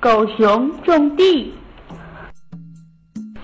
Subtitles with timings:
[0.00, 1.52] 狗熊种地。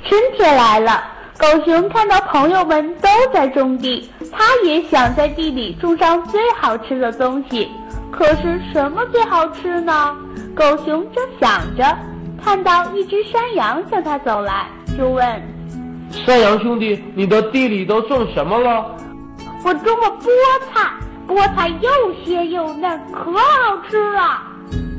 [0.05, 1.03] 春天来了，
[1.37, 7.69] 狗熊看到朋友们都在种地，它也想在地里种上最好吃的东西。
[8.13, 10.17] 可是什么最好吃呢？
[10.55, 11.85] 狗熊正想着，
[12.41, 15.27] 看到一只山羊向它走来，就问
[16.25, 18.95] ：“山羊兄弟，你的地里都种什么了
[19.67, 20.29] ？”“我种了菠
[20.73, 20.93] 菜，
[21.27, 21.91] 菠菜又
[22.25, 24.41] 鲜又嫩，可好吃了。”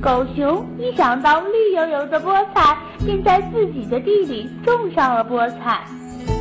[0.05, 5.83] 狗熊一想到绿油油的菠菜，便在自己的地里种上了菠菜。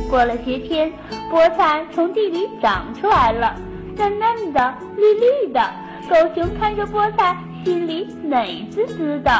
[0.07, 0.93] 过了些天，
[1.31, 3.55] 菠菜从地里长出来了，
[3.97, 5.59] 嫩嫩的，绿绿的。
[6.07, 9.31] 狗熊看着菠菜，心里美滋滋的。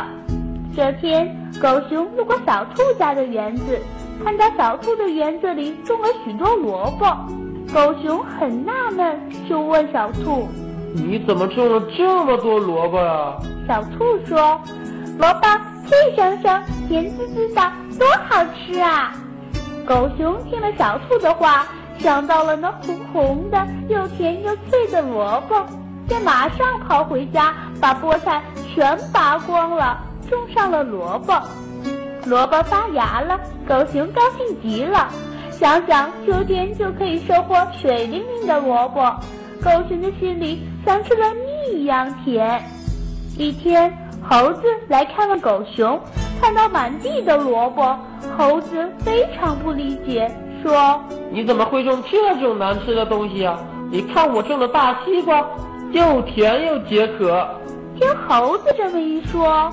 [0.75, 1.27] 这天，
[1.61, 3.79] 狗熊路过小兔家的园子，
[4.23, 7.05] 看到小兔的园子里种了许多萝卜。
[7.71, 10.47] 狗熊很纳闷，就问小兔
[10.95, 14.59] ：“你怎么种了这么多萝卜啊？”小兔说
[15.19, 15.41] ：“萝卜
[15.87, 17.61] 脆生生，甜滋滋的，
[17.99, 19.13] 多好吃啊！”
[19.85, 21.67] 狗熊听了小兔的话，
[21.99, 25.63] 想到了那红红的、又甜又脆的萝卜。
[26.07, 28.41] 便马上跑回家，把菠菜
[28.73, 29.97] 全拔光了，
[30.29, 31.33] 种上了萝卜。
[32.25, 35.07] 萝卜发芽了，狗熊高兴极了，
[35.51, 39.15] 想想秋天就可以收获水灵灵的萝卜，
[39.65, 42.61] 狗熊的心里像吃了蜜一样甜。
[43.35, 43.91] 一天，
[44.21, 45.99] 猴子来看望狗熊，
[46.39, 47.97] 看到满地的萝卜，
[48.37, 53.57] 猴子非常不理解，说：“你怎么会种这种难吃的东西啊？
[53.89, 55.43] 你看我种的大西瓜。”
[55.91, 57.47] 又甜又解渴。
[57.97, 59.71] 听猴子这么一说，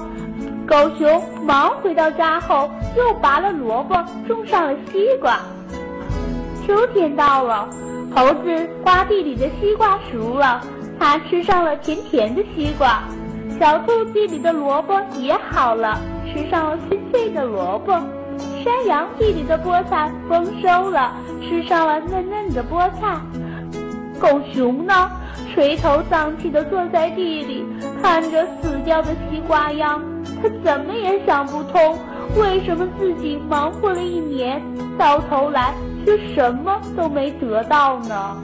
[0.67, 3.95] 狗熊忙回到家后，又拔了萝卜，
[4.27, 5.39] 种上了西瓜。
[6.65, 7.69] 秋天到了，
[8.15, 10.61] 猴子瓜地里的西瓜熟了，
[10.99, 13.03] 它吃上了甜甜的西瓜。
[13.59, 17.93] 小兔地里的萝卜也好了，吃上了脆脆的萝卜。
[18.65, 23.21] 山羊地里的菠菜丰收了，吃上了嫩嫩的菠菜。
[24.21, 25.11] 狗熊呢？
[25.55, 27.67] 垂头丧气地坐在地里，
[28.03, 30.01] 看着死掉的西瓜秧，
[30.41, 31.99] 他怎么也想不通，
[32.37, 34.63] 为什么自己忙活了一年，
[34.97, 35.75] 到头来
[36.05, 38.37] 却什么都没得到呢？